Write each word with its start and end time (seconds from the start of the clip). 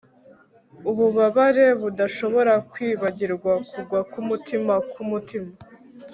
ububabare 0.89 1.65
budashobora 1.81 2.53
kwibagirwa 2.71 3.53
kugwa 3.71 3.99
ku 4.11 4.19
mutima 4.29 4.73
ku 4.91 5.01
mutima 5.09 5.51